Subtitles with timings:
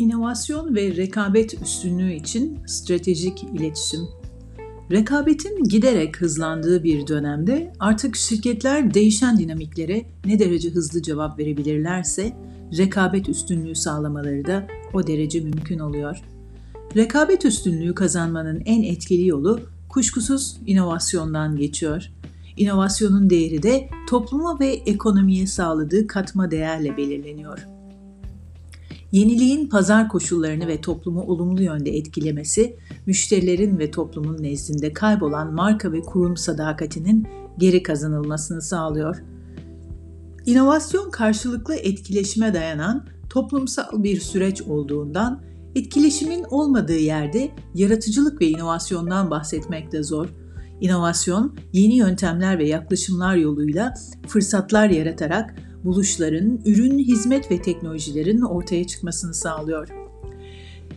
[0.00, 4.00] İnovasyon ve rekabet üstünlüğü için stratejik iletişim.
[4.90, 12.32] Rekabetin giderek hızlandığı bir dönemde artık şirketler değişen dinamiklere ne derece hızlı cevap verebilirlerse
[12.78, 16.22] rekabet üstünlüğü sağlamaları da o derece mümkün oluyor.
[16.96, 22.12] Rekabet üstünlüğü kazanmanın en etkili yolu kuşkusuz inovasyondan geçiyor.
[22.56, 27.79] İnovasyonun değeri de topluma ve ekonomiye sağladığı katma değerle belirleniyor.
[29.12, 36.00] Yeniliğin pazar koşullarını ve toplumu olumlu yönde etkilemesi, müşterilerin ve toplumun nezdinde kaybolan marka ve
[36.00, 37.28] kurum sadakatinin
[37.58, 39.22] geri kazanılmasını sağlıyor.
[40.46, 45.42] İnovasyon karşılıklı etkileşime dayanan toplumsal bir süreç olduğundan
[45.74, 50.26] etkileşimin olmadığı yerde yaratıcılık ve inovasyondan bahsetmek de zor.
[50.80, 53.94] İnovasyon, yeni yöntemler ve yaklaşımlar yoluyla
[54.28, 59.88] fırsatlar yaratarak buluşların, ürün, hizmet ve teknolojilerin ortaya çıkmasını sağlıyor.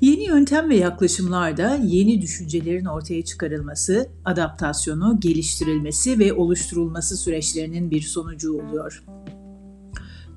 [0.02, 8.54] Yeni yöntem ve yaklaşımlarda yeni düşüncelerin ortaya çıkarılması, adaptasyonu, geliştirilmesi ve oluşturulması süreçlerinin bir sonucu
[8.54, 9.04] oluyor.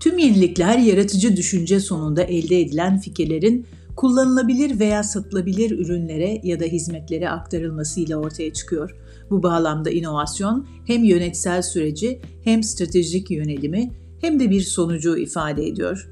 [0.01, 7.31] Tüm yenilikler yaratıcı düşünce sonunda elde edilen fikirlerin kullanılabilir veya satılabilir ürünlere ya da hizmetlere
[7.31, 8.97] aktarılmasıyla ortaya çıkıyor.
[9.31, 13.91] Bu bağlamda inovasyon hem yönetsel süreci hem stratejik yönelimi
[14.27, 16.09] hem de bir sonucu ifade ediyor.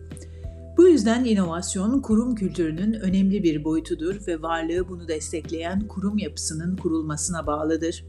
[0.77, 7.47] Bu yüzden inovasyon kurum kültürünün önemli bir boyutudur ve varlığı bunu destekleyen kurum yapısının kurulmasına
[7.47, 8.05] bağlıdır.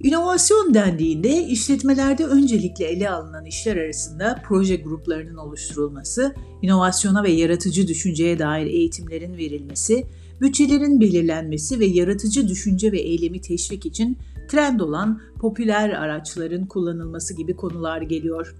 [0.00, 8.38] İnovasyon dendiğinde işletmelerde öncelikle ele alınan işler arasında proje gruplarının oluşturulması, inovasyona ve yaratıcı düşünceye
[8.38, 10.06] dair eğitimlerin verilmesi,
[10.40, 17.56] bütçelerin belirlenmesi ve yaratıcı düşünce ve eylemi teşvik için trend olan popüler araçların kullanılması gibi
[17.56, 18.54] konular geliyor.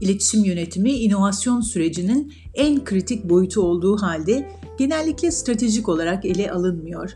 [0.00, 7.10] İletişim yönetimi inovasyon sürecinin en kritik boyutu olduğu halde genellikle stratejik olarak ele alınmıyor.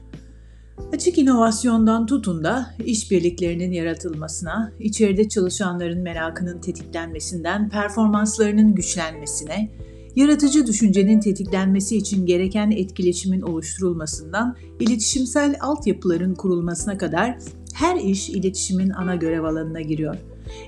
[0.93, 9.71] Açık inovasyondan tutun da işbirliklerinin yaratılmasına, içeride çalışanların merakının tetiklenmesinden performanslarının güçlenmesine,
[10.17, 17.39] yaratıcı düşüncenin tetiklenmesi için gereken etkileşimin oluşturulmasından iletişimsel altyapıların kurulmasına kadar
[17.75, 20.17] her iş iletişimin ana görev alanına giriyor.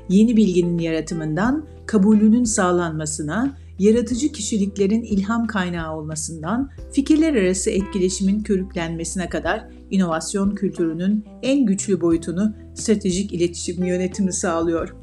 [0.09, 9.69] Yeni bilginin yaratımından kabulünün sağlanmasına, yaratıcı kişiliklerin ilham kaynağı olmasından fikirler arası etkileşimin körüklenmesine kadar
[9.91, 14.95] inovasyon kültürünün en güçlü boyutunu stratejik iletişim yönetimi sağlıyor.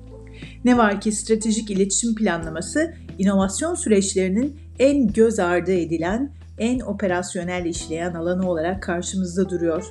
[0.65, 8.13] Ne var ki stratejik iletişim planlaması inovasyon süreçlerinin en göz ardı edilen, en operasyonel işleyen
[8.13, 9.85] alanı olarak karşımızda duruyor.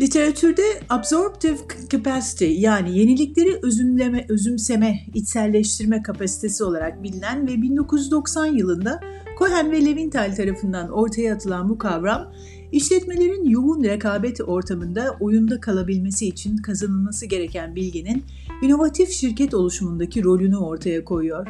[0.00, 1.58] Literatürde absorptive
[1.90, 9.00] capacity yani yenilikleri özümleme, özümseme, içselleştirme kapasitesi olarak bilinen ve 1990 yılında
[9.38, 12.32] Cohen ve Levinthal tarafından ortaya atılan bu kavram,
[12.72, 18.24] işletmelerin yoğun rekabet ortamında oyunda kalabilmesi için kazanılması gereken bilginin
[18.62, 21.46] inovatif şirket oluşumundaki rolünü ortaya koyuyor.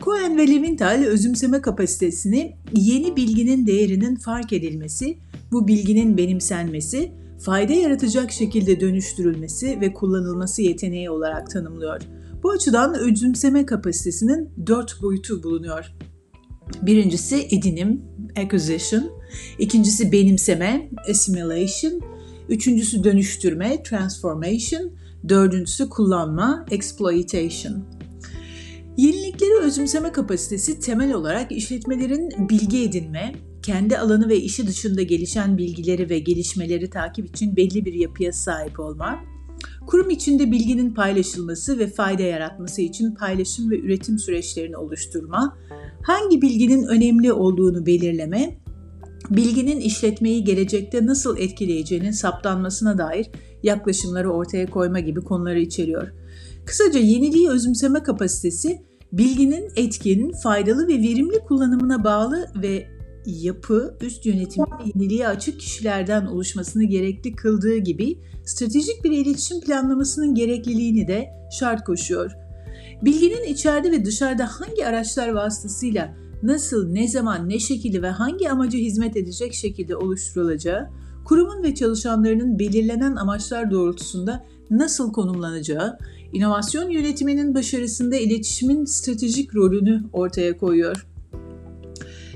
[0.00, 5.16] Cohen ve Levinthal özümseme kapasitesini yeni bilginin değerinin fark edilmesi,
[5.52, 7.12] bu bilginin benimsenmesi,
[7.44, 12.00] fayda yaratacak şekilde dönüştürülmesi ve kullanılması yeteneği olarak tanımlıyor.
[12.42, 15.92] Bu açıdan özümseme kapasitesinin dört boyutu bulunuyor.
[16.82, 18.02] Birincisi edinim,
[18.36, 19.10] acquisition,
[19.58, 22.00] ikincisi benimseme, assimilation,
[22.48, 24.90] üçüncüsü dönüştürme, transformation,
[25.28, 27.84] dördüncüsü kullanma, exploitation.
[28.96, 33.32] Yenilikleri özümseme kapasitesi temel olarak işletmelerin bilgi edinme,
[33.70, 38.80] kendi alanı ve işi dışında gelişen bilgileri ve gelişmeleri takip için belli bir yapıya sahip
[38.80, 39.20] olma,
[39.86, 45.56] kurum içinde bilginin paylaşılması ve fayda yaratması için paylaşım ve üretim süreçlerini oluşturma,
[46.02, 48.58] hangi bilginin önemli olduğunu belirleme,
[49.30, 53.26] bilginin işletmeyi gelecekte nasıl etkileyeceğinin saptanmasına dair
[53.62, 56.08] yaklaşımları ortaya koyma gibi konuları içeriyor.
[56.66, 58.82] Kısaca yeniliği özümseme kapasitesi
[59.12, 66.84] bilginin etkin, faydalı ve verimli kullanımına bağlı ve yapı üst yönetimin yeniliğe açık kişilerden oluşmasını
[66.84, 71.28] gerekli kıldığı gibi stratejik bir iletişim planlamasının gerekliliğini de
[71.58, 72.32] şart koşuyor.
[73.02, 78.78] Bilginin içeride ve dışarıda hangi araçlar vasıtasıyla nasıl, ne zaman, ne şekilde ve hangi amaca
[78.78, 80.90] hizmet edecek şekilde oluşturulacağı,
[81.24, 85.98] kurumun ve çalışanlarının belirlenen amaçlar doğrultusunda nasıl konumlanacağı,
[86.32, 91.06] inovasyon yönetiminin başarısında iletişimin stratejik rolünü ortaya koyuyor.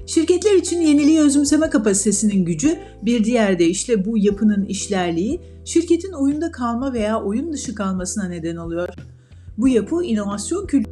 [0.07, 6.93] Şirketler için yeniliği özümseme kapasitesinin gücü, bir diğer deyişle bu yapının işlerliği, şirketin oyunda kalma
[6.93, 8.89] veya oyun dışı kalmasına neden oluyor.
[9.59, 10.84] Bu yapı inovasyon kültürü